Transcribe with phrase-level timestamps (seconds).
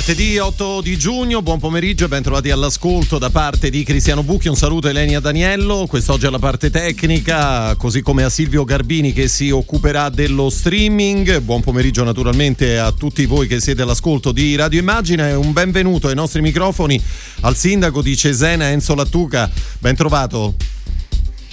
[0.00, 4.48] Martedì 8 di giugno, buon pomeriggio e ben trovati all'ascolto da parte di Cristiano Bucchi.
[4.48, 9.28] Un saluto a Elenia Daniello, quest'oggi alla parte tecnica, così come a Silvio Garbini che
[9.28, 11.40] si occuperà dello streaming.
[11.40, 16.08] Buon pomeriggio naturalmente a tutti voi che siete all'ascolto di Radio Immagina e un benvenuto
[16.08, 16.98] ai nostri microfoni
[17.42, 19.50] al sindaco di Cesena Enzo Lattuca.
[19.80, 20.54] Ben trovato.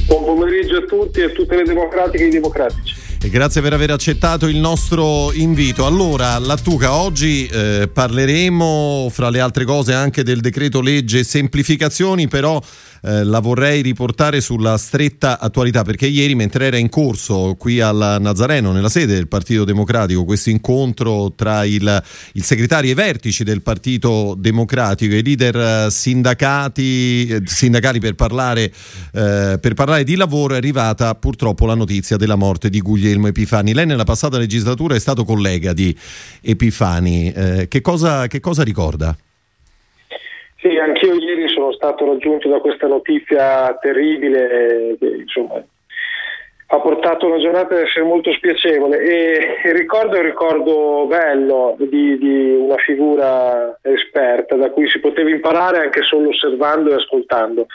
[0.05, 3.73] Buon pomeriggio a tutti e a tutte le democratiche e i democratici e grazie per
[3.73, 5.85] aver accettato il nostro invito.
[5.85, 12.61] Allora, Lattuca, oggi eh, parleremo fra le altre cose anche del decreto legge semplificazioni, però
[13.02, 18.18] eh, la vorrei riportare sulla stretta attualità perché ieri mentre era in corso qui al
[18.20, 23.44] Nazareno, nella sede del Partito Democratico, questo incontro tra il, il segretario e i vertici
[23.44, 28.72] del Partito Democratico e i leader eh, sindacati, eh, sindacali per parlare,
[29.14, 33.73] eh, per parlare di lavoro è arrivata purtroppo la notizia della morte di Guglielmo Epifani.
[33.73, 35.95] Lei nella passata legislatura è stato collega di
[36.42, 39.16] Epifani, eh, che, cosa, che cosa ricorda?
[40.68, 45.64] Sì, anch'io ieri sono stato raggiunto da questa notizia terribile che insomma,
[46.70, 52.18] ha portato una giornata ad essere molto spiacevole e il ricordo un ricordo bello di,
[52.18, 57.68] di, una figura esperta da cui si poteva imparare anche solo osservando e ascoltando.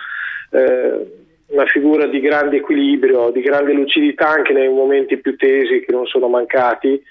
[0.51, 5.93] Eh, una figura di grande equilibrio, di grande lucidità anche nei momenti più tesi che
[5.93, 7.03] non sono mancati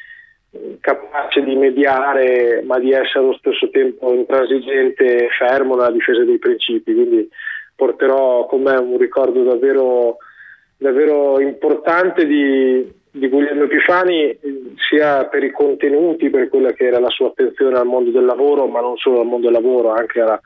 [0.81, 6.39] capace di mediare ma di essere allo stesso tempo intransigente e fermo nella difesa dei
[6.39, 7.29] principi, quindi
[7.75, 10.17] porterò con me un ricordo davvero,
[10.77, 14.37] davvero importante di, di Guglielmo Epifani
[14.89, 18.67] sia per i contenuti, per quella che era la sua attenzione al mondo del lavoro,
[18.67, 20.39] ma non solo al mondo del lavoro, anche alla,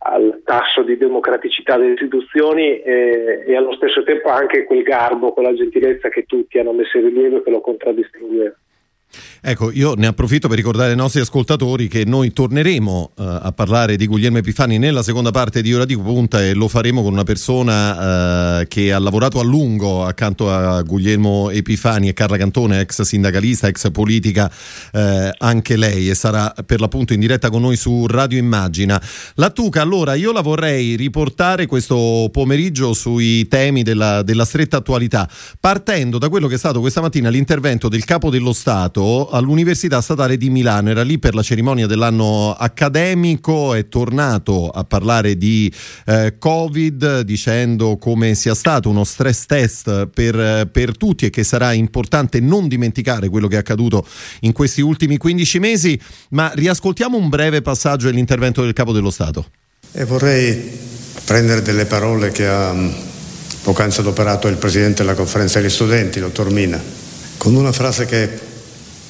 [0.00, 5.54] al tasso di democraticità delle istituzioni e, e, allo stesso tempo anche quel garbo, quella
[5.54, 8.54] gentilezza che tutti hanno messo in rilievo e che lo contraddistingueva.
[9.40, 13.96] Ecco, io ne approfitto per ricordare ai nostri ascoltatori che noi torneremo uh, a parlare
[13.96, 17.24] di Guglielmo Epifani nella seconda parte di Ora di Punta e lo faremo con una
[17.24, 23.02] persona uh, che ha lavorato a lungo accanto a Guglielmo Epifani e Carla Cantone, ex
[23.02, 24.50] sindacalista, ex politica,
[24.92, 29.00] uh, anche lei e sarà per l'appunto in diretta con noi su Radio Immagina.
[29.36, 35.28] La Tuca, allora io la vorrei riportare questo pomeriggio sui temi della, della stretta attualità,
[35.58, 40.00] partendo da quello che è stato questa mattina l'intervento del Capo dello Stato Stato all'Università
[40.00, 45.72] Statale di Milano, era lì per la cerimonia dell'anno accademico, è tornato a parlare di
[46.04, 51.72] eh, Covid dicendo come sia stato uno stress test per, per tutti e che sarà
[51.74, 54.04] importante non dimenticare quello che è accaduto
[54.40, 56.00] in questi ultimi 15 mesi,
[56.30, 59.46] ma riascoltiamo un breve passaggio dell'intervento del Capo dello Stato.
[59.92, 60.72] E vorrei
[61.24, 62.90] prendere delle parole che ha mm,
[63.62, 66.82] poc'anzi adoperato il Presidente della conferenza degli studenti, dottor Mina,
[67.36, 68.47] con una frase che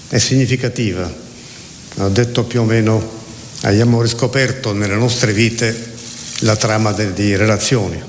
[0.08, 1.12] è significativa.
[1.96, 3.16] Ho detto più o meno,
[3.62, 5.96] abbiamo riscoperto nelle nostre vite
[6.40, 8.00] la trama de, di relazioni.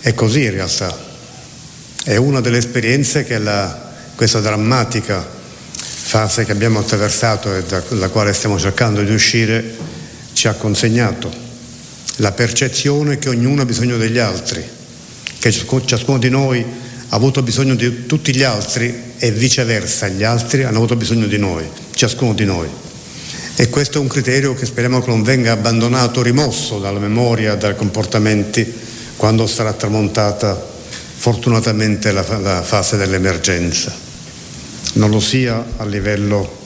[0.00, 1.12] È così in realtà.
[2.04, 5.26] È una delle esperienze che la, questa drammatica
[6.06, 9.76] fase che abbiamo attraversato e dalla quale stiamo cercando di uscire
[10.32, 11.32] ci ha consegnato.
[12.16, 14.62] La percezione che ognuno ha bisogno degli altri,
[15.38, 16.64] che ciascuno di noi
[17.08, 21.38] ha avuto bisogno di tutti gli altri e viceversa, gli altri hanno avuto bisogno di
[21.38, 22.68] noi, ciascuno di noi.
[23.56, 27.76] E questo è un criterio che speriamo che non venga abbandonato, rimosso dalla memoria, dai
[27.76, 28.72] comportamenti,
[29.16, 30.72] quando sarà tramontata
[31.16, 33.94] fortunatamente la, la fase dell'emergenza.
[34.94, 36.62] Non lo sia a livello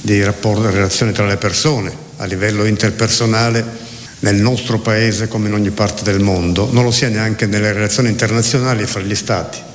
[0.00, 3.80] di rapporto e relazioni tra le persone, a livello interpersonale
[4.20, 8.08] nel nostro paese come in ogni parte del mondo, non lo sia neanche nelle relazioni
[8.08, 9.70] internazionali fra gli Stati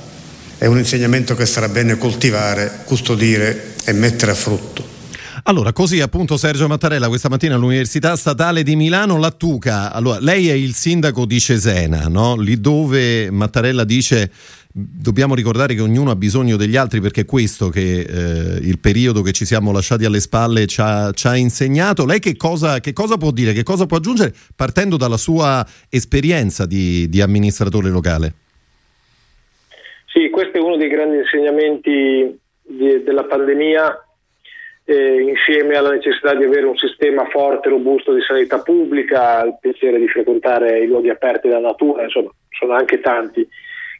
[0.58, 4.96] è un insegnamento che sarà bene coltivare, custodire e mettere a frutto.
[5.44, 9.92] Allora, così appunto Sergio Mattarella questa mattina all'Università Statale di Milano, Lattuca.
[9.92, 12.36] Allora, lei è il sindaco di Cesena, no?
[12.36, 14.30] Lì dove Mattarella dice
[14.70, 19.22] dobbiamo ricordare che ognuno ha bisogno degli altri perché è questo che eh, il periodo
[19.22, 22.04] che ci siamo lasciati alle spalle ci ha, ci ha insegnato.
[22.04, 26.66] Lei che cosa, che cosa, può dire, che cosa può aggiungere partendo dalla sua esperienza
[26.66, 28.34] di, di amministratore locale?
[30.10, 34.04] Sì, questo è uno dei grandi insegnamenti di, della pandemia,
[34.84, 39.58] eh, insieme alla necessità di avere un sistema forte e robusto di sanità pubblica, il
[39.60, 43.46] piacere di frequentare i luoghi aperti della natura, insomma, sono anche tanti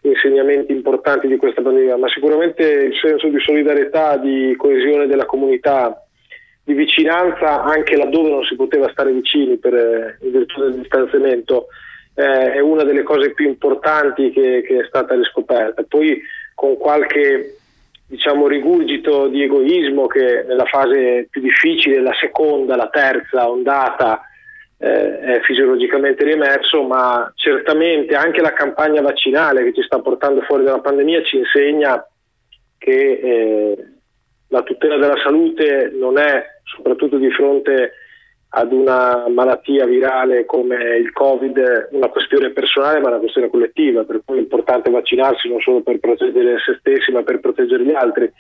[0.03, 6.05] insegnamenti importanti di questa pandemia, ma sicuramente il senso di solidarietà, di coesione della comunità
[6.65, 11.69] di vicinanza anche laddove non si poteva stare vicini per, eh, in virtù del distanziamento
[12.19, 15.85] eh, è una delle cose più importanti che, che, è stata riscoperta.
[15.87, 16.21] Poi
[16.53, 17.59] con qualche
[18.09, 24.21] diciamo, rigurgito di egoismo che nella fase più difficile, la seconda, la terza ondata,
[24.79, 30.65] eh, è fisiologicamente riemerso, ma certamente anche la campagna vaccinale che ci sta portando fuori
[30.65, 32.05] dalla pandemia ci insegna
[32.79, 33.85] che eh,
[34.49, 37.93] la tutela della salute non è soprattutto di fronte
[38.51, 44.23] ad una malattia virale come il Covid una questione personale ma una questione collettiva, per
[44.25, 48.31] cui è importante vaccinarsi non solo per proteggere se stessi ma per proteggere gli altri.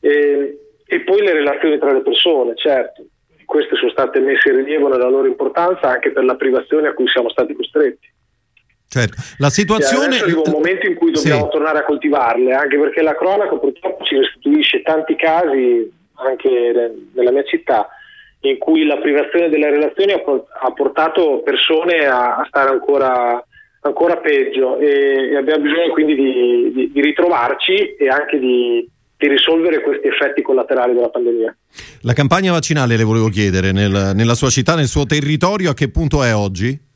[0.00, 3.06] E, e poi le relazioni tra le persone, certo,
[3.46, 7.08] queste sono state messe in rilievo nella loro importanza anche per la privazione a cui
[7.08, 8.06] siamo stati costretti.
[8.86, 9.16] Certo.
[9.38, 10.18] La situazione...
[10.18, 11.50] È un momento in cui dobbiamo sì.
[11.50, 17.44] tornare a coltivarle, anche perché la cronaca purtroppo ci restituisce tanti casi, anche nella mia
[17.44, 17.88] città,
[18.40, 23.42] in cui la privazione delle relazioni ha portato persone a, stare ancora,
[23.80, 29.82] ancora peggio e, abbiamo bisogno quindi di, di, di ritrovarci e anche di, di, risolvere
[29.82, 31.56] questi effetti collaterali della pandemia.
[32.02, 35.90] La campagna vaccinale le volevo chiedere, nel, nella sua città, nel suo territorio, a che
[35.90, 36.86] punto è oggi?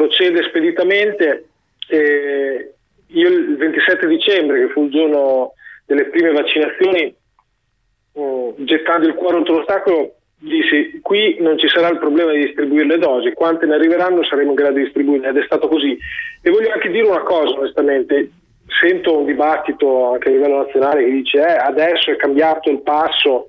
[0.00, 1.44] procede speditamente.
[1.88, 2.72] Eh,
[3.06, 5.52] io il 27 dicembre, che fu il giorno
[5.84, 7.14] delle prime vaccinazioni,
[8.56, 12.98] gettando il cuore oltre l'ostacolo, dissi qui non ci sarà il problema di distribuire le
[12.98, 15.96] dosi, quante ne arriveranno saremo in grado di distribuirle ed è stato così.
[16.42, 18.30] E voglio anche dire una cosa onestamente,
[18.80, 23.48] sento un dibattito anche a livello nazionale che dice eh, adesso è cambiato il passo,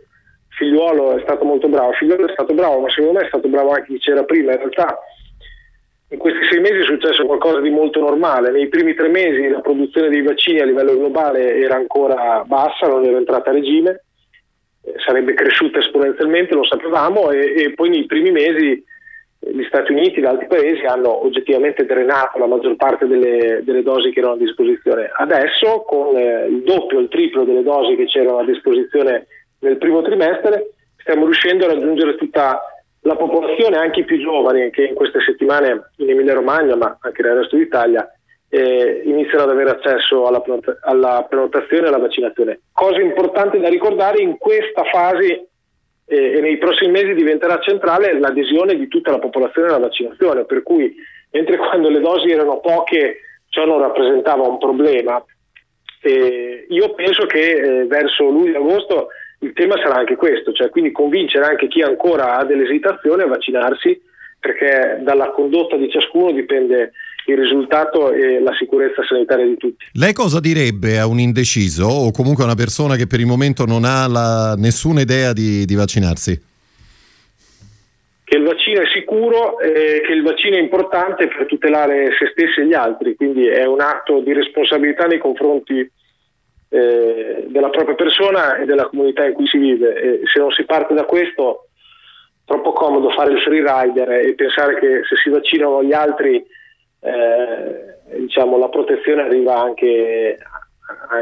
[0.50, 3.70] Figliuolo è stato molto bravo, Figliuolo è stato bravo, ma secondo me è stato bravo
[3.70, 5.00] anche chi c'era prima, in realtà
[6.10, 8.52] in questi sei mesi è successo qualcosa di molto normale.
[8.52, 13.06] Nei primi tre mesi la produzione dei vaccini a livello globale era ancora bassa, non
[13.06, 14.04] era entrata a regime,
[15.06, 18.84] sarebbe cresciuta esponenzialmente, lo sapevamo, e, e poi nei primi mesi
[19.40, 23.84] eh, gli Stati Uniti e altri paesi hanno oggettivamente drenato la maggior parte delle, delle
[23.84, 25.12] dosi che erano a disposizione.
[25.14, 29.28] Adesso, con eh, il doppio o il triplo delle dosi che c'erano a disposizione
[29.60, 32.62] nel primo trimestre, stiamo riuscendo a raggiungere tutta
[33.02, 37.22] la popolazione, anche i più giovani, che in queste settimane in Emilia Romagna, ma anche
[37.24, 38.08] nel resto d'Italia,
[38.54, 40.44] eh, iniziano ad avere accesso alla,
[40.82, 42.60] alla, prenotazione e alla vaccinazione.
[42.74, 45.48] Cosa importante da ricordare in questa fase
[46.06, 50.64] eh, e nei prossimi mesi diventerà centrale l'adesione di tutta la popolazione alla vaccinazione, per
[50.64, 50.94] cui
[51.32, 55.24] mentre quando le dosi erano poche ciò non rappresentava un problema,
[56.02, 59.08] eh, io penso che eh, verso luglio-agosto
[59.40, 63.28] il tema sarà anche questo, cioè quindi convincere anche chi ancora ha delle esitazioni a
[63.28, 64.10] vaccinarsi
[64.42, 66.94] perché dalla condotta di ciascuno dipende
[67.26, 69.86] il risultato e la sicurezza sanitaria di tutti.
[69.94, 73.66] Lei cosa direbbe a un indeciso o comunque a una persona che per il momento
[73.66, 76.50] non ha la, nessuna idea di, di vaccinarsi?
[78.24, 82.62] Che il vaccino è sicuro e che il vaccino è importante per tutelare se stessi
[82.62, 85.80] e gli altri, quindi è un atto di responsabilità nei confronti
[86.70, 89.94] eh, della propria persona e della comunità in cui si vive.
[89.96, 91.68] E se non si parte da questo,
[92.46, 96.42] troppo comodo fare il free rider e pensare che se si vaccinano gli altri,
[97.02, 100.38] eh, diciamo, la protezione arriva anche,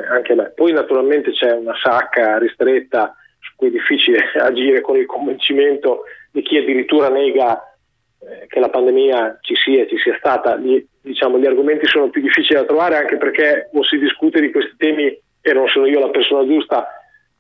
[0.10, 0.52] anche a me.
[0.56, 6.42] Poi naturalmente c'è una sacca ristretta su cui è difficile agire con il convincimento di
[6.42, 7.62] chi addirittura nega
[8.20, 12.22] eh, che la pandemia ci sia, ci sia stata, gli, diciamo, gli argomenti sono più
[12.22, 16.00] difficili da trovare anche perché o si discute di questi temi e non sono io
[16.00, 16.88] la persona giusta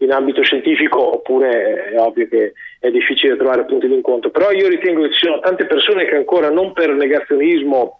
[0.01, 4.29] in ambito scientifico oppure è ovvio che è difficile trovare punti di incontro.
[4.29, 7.99] Però io ritengo che ci siano tante persone che ancora non per negazionismo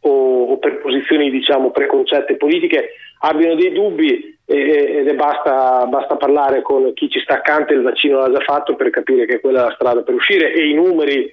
[0.00, 2.90] o, o per posizioni diciamo preconcette politiche
[3.20, 7.82] abbiano dei dubbi ed è basta, basta, parlare con chi ci sta accanto e il
[7.82, 10.72] vaccino l'ha già fatto per capire che quella è la strada per uscire e i
[10.72, 11.30] numeri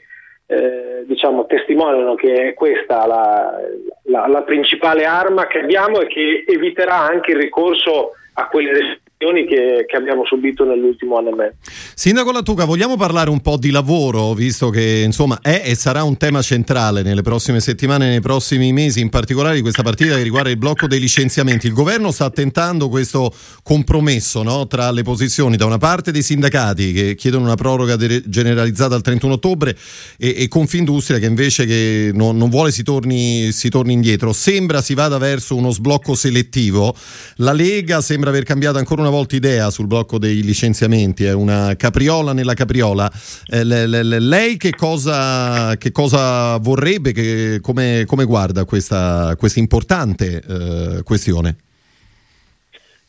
[0.48, 3.58] eh, diciamo, testimoniano che è questa la,
[4.04, 9.86] la, la, principale arma che abbiamo e che eviterà anche il ricorso a quelle che,
[9.88, 11.56] che, abbiamo subito nell'ultimo anno e mezzo.
[11.96, 16.18] Sindaco Lattuca, vogliamo parlare un po' di lavoro, visto che insomma è e sarà un
[16.18, 20.50] tema centrale nelle prossime settimane, nei prossimi mesi, in particolare di questa partita che riguarda
[20.50, 21.68] il blocco dei licenziamenti.
[21.68, 26.92] Il governo sta tentando questo compromesso no, tra le posizioni, da una parte dei sindacati
[26.92, 29.76] che chiedono una proroga de- generalizzata al 31 ottobre
[30.18, 34.34] e, e Confindustria che invece che non, non vuole si torni, si torni indietro.
[34.34, 36.94] Sembra si vada verso uno sblocco selettivo.
[37.38, 41.76] La Lega sembra aver cambiato ancora una volta idea sul blocco dei licenziamenti, è una
[41.78, 43.10] capriola nella capriola.
[43.52, 49.60] Eh, le, le, lei che cosa, che cosa vorrebbe, che, come, come, guarda questa, questa
[49.60, 51.56] importante eh, questione?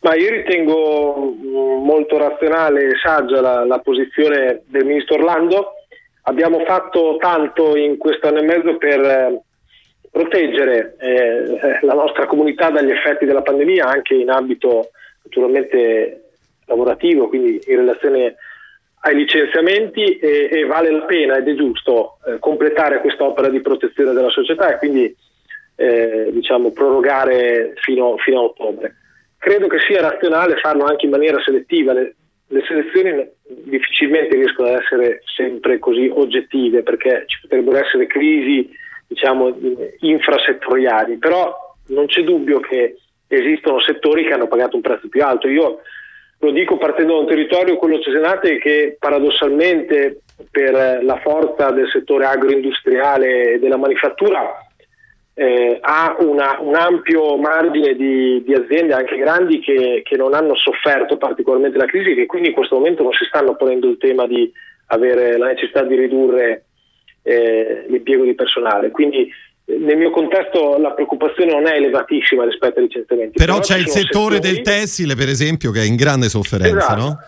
[0.01, 1.35] Ma io ritengo
[1.83, 5.73] molto razionale e saggia la, la, posizione del ministro Orlando.
[6.23, 9.41] Abbiamo fatto tanto in questo anno e mezzo per eh,
[10.11, 14.91] proteggere eh, la nostra comunità dagli effetti della pandemia anche in ambito
[15.27, 16.31] naturalmente
[16.67, 18.37] lavorativo, quindi in relazione
[19.01, 24.13] ai licenziamenti e, e vale la pena ed è giusto eh, completare quest'opera di protezione
[24.13, 25.15] della società e quindi
[25.77, 28.97] eh, diciamo, prorogare fino, fino, a ottobre.
[29.39, 31.93] Credo che sia razionale farlo anche in maniera selettiva.
[31.93, 32.17] Le,
[32.49, 33.29] le selezioni
[33.65, 38.69] difficilmente riescono ad essere sempre così oggettive perché ci potrebbero essere crisi
[39.07, 39.57] diciamo,
[40.01, 41.55] infrasettoriali, però
[41.89, 42.97] non c'è dubbio che
[43.29, 45.49] esistono settori che hanno pagato un prezzo più alto.
[45.49, 45.81] Io
[46.39, 52.27] lo dico partendo da un territorio, quello cesenate, che paradossalmente per la forza del settore
[52.27, 54.67] agroindustriale e della manifattura
[55.39, 60.55] eh, ha una, un ampio margine di, di, aziende anche grandi che, che, non hanno
[60.55, 63.99] sofferto particolarmente la crisi e che quindi in questo momento non si stanno ponendo il
[63.99, 64.51] tema di
[64.87, 66.65] avere la necessità di ridurre
[67.23, 68.91] eh, l'impiego di personale.
[68.91, 69.31] Quindi
[69.67, 73.37] nel mio contesto la preoccupazione non è elevatissima rispetto ai licenziamenti.
[73.37, 74.55] Però, però c'è il settore settori...
[74.55, 77.01] del tessile, per esempio, che è in grande sofferenza, esatto.
[77.01, 77.19] no?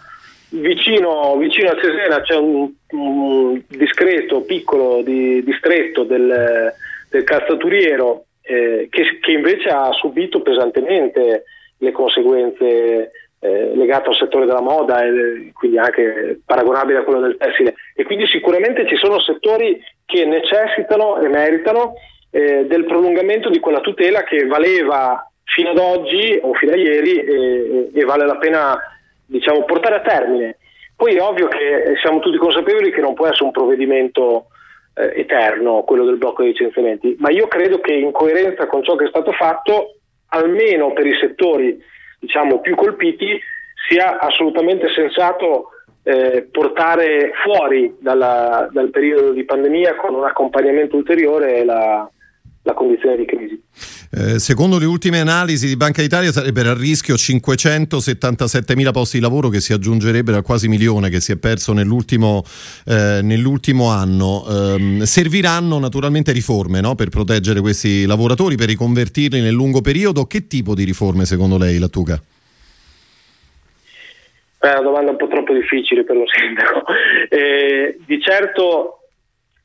[0.51, 6.73] Vicino, vicino, a Cesena c'è un, un discreto, piccolo di, distretto del,
[7.11, 11.45] del calzaturiero eh, che, che, invece ha subito pesantemente
[11.77, 17.37] le conseguenze eh, legate al settore della moda e quindi anche paragonabile a quello del
[17.37, 21.93] tessile e quindi sicuramente ci sono settori che necessitano e meritano
[22.31, 27.19] eh, del prolungamento di quella tutela che valeva fino ad oggi o fino a ieri
[27.19, 28.79] e, e vale la pena
[29.27, 30.57] diciamo, portare a termine.
[30.97, 34.47] Poi è ovvio che siamo tutti consapevoli che non può essere un provvedimento
[34.95, 38.97] eh, eterno quello del blocco dei licenziamenti, ma io credo che in coerenza con ciò
[38.97, 39.95] che è stato fatto,
[40.31, 41.81] almeno per i settori
[42.19, 43.41] diciamo, più colpiti,
[43.89, 45.71] sia assolutamente sensato
[46.03, 52.11] eh, portare fuori dalla, dal periodo di pandemia con un accompagnamento ulteriore la,
[52.69, 53.63] la condizione di crisi.
[54.11, 59.23] Eh, secondo le ultime analisi di Banca d'Italia sarebbero a rischio 577 mila posti di
[59.23, 62.45] lavoro che si aggiungerebbero a quasi milione che si è perso nell'ultimo,
[62.87, 64.45] eh, nell'ultimo anno.
[64.47, 66.95] Eh, serviranno naturalmente riforme no?
[66.95, 70.27] per proteggere questi lavoratori, per riconvertirli nel lungo periodo.
[70.27, 72.21] Che tipo di riforme secondo lei, Lattuca?
[74.61, 76.85] È una domanda un po' troppo difficile per lo sindaco.
[77.31, 78.98] Eh, di certo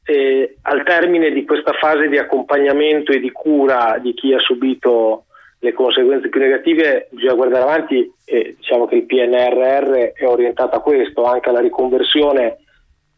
[0.06, 5.26] eh, al termine di questa fase di accompagnamento e di cura di chi ha subito
[5.60, 10.82] le conseguenze più negative bisogna guardare avanti e diciamo che il PNRR è orientato a
[10.82, 12.58] questo, anche alla riconversione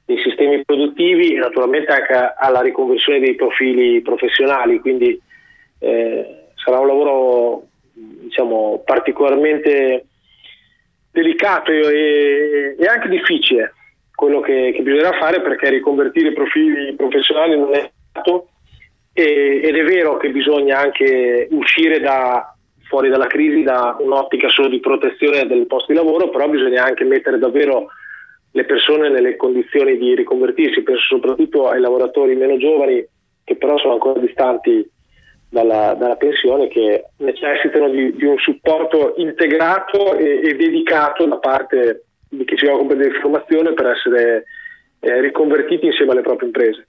[0.05, 5.19] dei sistemi produttivi e naturalmente anche alla riconversione dei profili professionali, quindi
[5.79, 7.63] eh, sarà un lavoro
[7.93, 10.05] diciamo, particolarmente
[11.09, 13.73] delicato e, e anche difficile
[14.15, 18.49] quello che, che bisognerà fare perché riconvertire profili professionali non è stato
[19.17, 22.53] ed è vero che bisogna anche uscire da,
[22.87, 27.05] fuori dalla crisi da un'ottica solo di protezione del posto di lavoro, però bisogna anche
[27.05, 27.87] mettere davvero
[28.51, 33.05] le persone nelle condizioni di riconvertirsi, penso soprattutto ai lavoratori meno giovani
[33.43, 34.89] che però sono ancora distanti
[35.49, 42.05] dalla, dalla pensione, che necessitano di, di un supporto integrato e, e dedicato da parte
[42.43, 44.45] chi si occupa di informazione per essere
[44.99, 46.87] eh, riconvertiti insieme alle proprie imprese.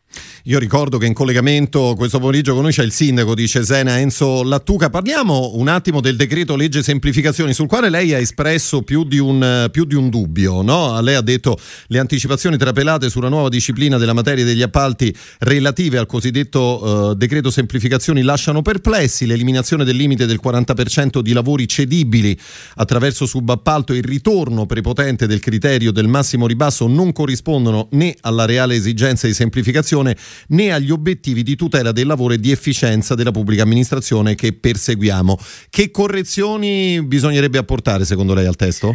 [0.48, 4.44] Io ricordo che in collegamento questo pomeriggio con noi c'è il sindaco di Cesena Enzo
[4.44, 4.90] Lattuca.
[4.90, 9.68] Parliamo un attimo del decreto legge semplificazioni sul quale lei ha espresso più di un,
[9.72, 10.62] più di un dubbio.
[10.62, 11.00] No?
[11.00, 16.06] Lei ha detto le anticipazioni trapelate sulla nuova disciplina della materia degli appalti relative al
[16.06, 19.26] cosiddetto uh, decreto semplificazioni lasciano perplessi.
[19.26, 22.38] L'eliminazione del limite del 40% di lavori cedibili
[22.76, 28.44] attraverso subappalto e il ritorno prepotente del criterio del massimo ribasso non corrispondono né alla
[28.44, 30.16] reale esigenza di semplificazione
[30.48, 35.36] né agli obiettivi di tutela del lavoro e di efficienza della pubblica amministrazione che perseguiamo.
[35.70, 38.92] Che correzioni bisognerebbe apportare secondo lei al testo?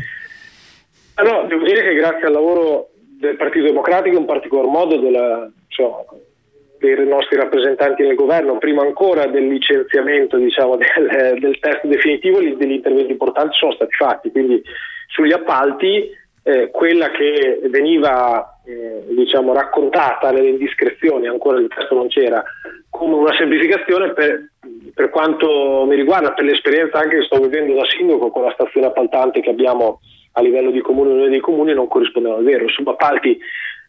[1.15, 5.91] Allora, devo dire che grazie al lavoro del Partito Democratico, in particolar modo della, cioè,
[6.79, 12.71] dei nostri rappresentanti nel governo, prima ancora del licenziamento diciamo, del, del testo definitivo, degli
[12.71, 14.31] interventi importanti sono stati fatti.
[14.31, 14.61] Quindi
[15.07, 16.09] sugli appalti,
[16.43, 22.43] eh, quella che veniva eh, diciamo, raccontata nelle indiscrezioni, ancora il testo non c'era,
[22.89, 24.51] come una semplificazione per,
[24.93, 28.87] per, quanto mi riguarda, per l'esperienza anche che sto vivendo da sindaco con la stazione
[28.87, 29.99] appaltante che abbiamo
[30.33, 32.65] a livello di comune, noi dei comuni non corrispondono al vero.
[32.65, 33.37] I subappalti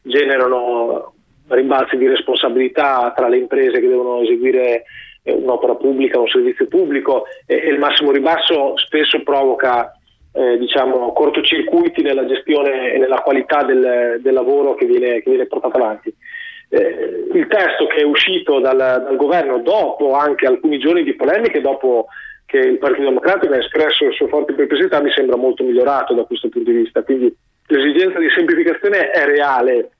[0.02, 1.14] generano
[1.48, 4.84] rimbalzi di responsabilità tra le imprese che devono eseguire
[5.22, 9.92] eh, un'opera pubblica, un servizio pubblico e, e il massimo ribasso spesso provoca
[10.32, 15.46] eh, diciamo, cortocircuiti nella gestione e nella qualità del, del lavoro che viene, che viene,
[15.46, 16.14] portato avanti.
[16.68, 21.60] Eh, il testo che è uscito dal, dal, governo dopo anche alcuni giorni di polemiche,
[21.60, 22.06] dopo
[22.46, 26.24] che il Partito Democratico ha espresso le sue forti perplessità, mi sembra molto migliorato da
[26.24, 27.02] questo punto di vista.
[27.02, 27.34] Quindi
[27.66, 29.90] l'esigenza di semplificazione è reale,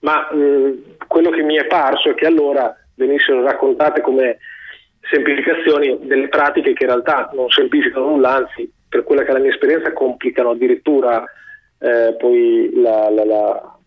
[0.00, 4.38] ma mh, quello che mi è parso è che allora venissero raccontate come
[5.08, 9.38] semplificazioni delle pratiche che in realtà non semplificano nulla, anzi per quella che è la
[9.38, 11.24] mia esperienza complicano addirittura
[11.78, 13.78] eh, poi la, la, la,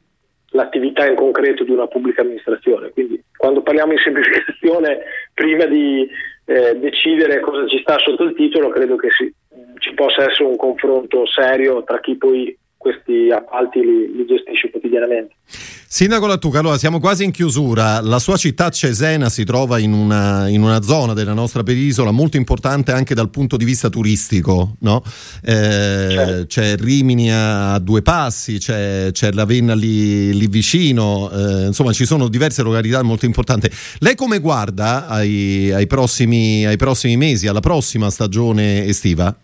[0.51, 2.89] l'attività in concreto di una pubblica amministrazione.
[2.89, 5.01] Quindi quando parliamo di semplificazione,
[5.35, 6.07] prima di
[6.45, 9.31] eh, decidere cosa ci sta sotto il titolo, credo che si,
[9.79, 15.35] ci possa essere un confronto serio tra chi poi questi appalti li, li gestisce quotidianamente.
[15.93, 18.01] Sindaco Lattuca, allora siamo quasi in chiusura.
[18.01, 22.35] La sua città Cesena si trova in una, in una, zona della nostra penisola molto
[22.35, 24.73] importante anche dal punto di vista turistico.
[24.79, 25.03] No?
[25.43, 26.45] Eh, certo.
[26.47, 32.27] C'è Rimini a due passi, c'è, c'è Ravenna lì, lì vicino, eh, insomma ci sono
[32.27, 33.69] diverse località molto importanti.
[33.99, 39.37] Lei come guarda ai, ai, prossimi, ai prossimi mesi, alla prossima stagione estiva?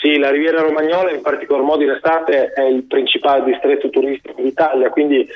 [0.00, 4.88] Sì, la Riviera Romagnola, in particolar modo in estate, è il principale distretto turistico d'Italia,
[4.88, 5.28] quindi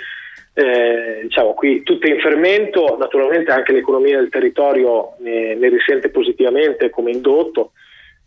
[0.55, 6.09] eh, diciamo qui tutto è in fermento, naturalmente anche l'economia del territorio ne, ne, risente
[6.09, 7.73] positivamente come indotto,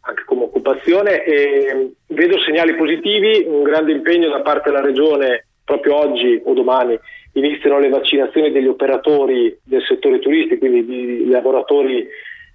[0.01, 5.95] anche come occupazione e vedo segnali positivi, un grande impegno da parte della Regione proprio
[5.95, 6.99] oggi o domani
[7.33, 12.07] iniziano le vaccinazioni degli operatori del settore turistico, quindi di lavoratori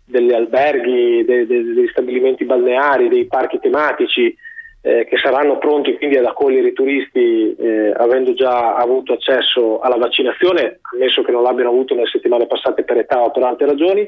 [0.05, 4.35] degli alberghi, de, de, degli stabilimenti balneari, dei parchi tematici
[4.85, 9.97] eh, che saranno pronti quindi ad accogliere i turisti eh, avendo già avuto accesso alla
[9.97, 14.07] vaccinazione, ammesso che non l'abbiano avuto nelle settimane passate per età o per altre ragioni.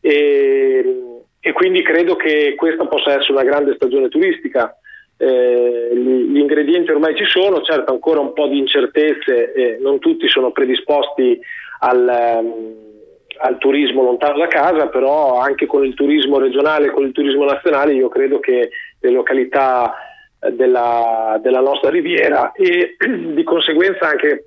[0.00, 0.96] E,
[1.40, 4.76] e quindi credo che questa possa essere una grande stagione turistica.
[5.16, 10.28] Eh, gli, ingredienti ormai ci sono, certo ancora un po' di incertezze, eh, non tutti
[10.28, 11.40] sono predisposti
[11.80, 12.91] al, um,
[13.38, 17.44] al turismo lontano da casa, però anche con il turismo regionale e con il turismo
[17.44, 19.94] nazionale io credo che le località
[20.40, 22.96] eh, della, della nostra riviera e
[23.34, 24.46] di conseguenza anche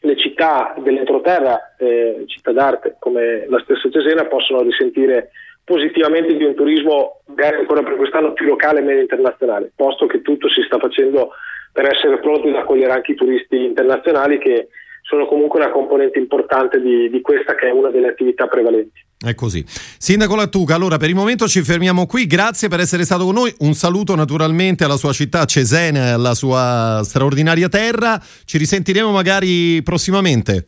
[0.00, 5.30] le città dell'entroterra, eh, città d'arte come la stessa Cesena, possono risentire
[5.64, 10.22] positivamente di un turismo magari ancora per quest'anno più locale e meno internazionale, posto che
[10.22, 11.32] tutto si sta facendo
[11.72, 14.68] per essere pronti ad accogliere anche i turisti internazionali che
[15.06, 19.04] sono comunque una componente importante di, di, questa che è una delle attività prevalenti.
[19.24, 19.64] È così.
[19.66, 23.54] Sindaco Lattuca, allora per il momento ci fermiamo qui, grazie per essere stato con noi,
[23.60, 29.80] un saluto naturalmente alla sua città Cesena e alla sua straordinaria terra, ci risentiremo magari
[29.82, 30.66] prossimamente.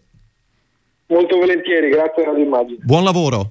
[1.07, 2.79] Molto volentieri, grazie per l'immagine.
[2.83, 3.51] Buon lavoro.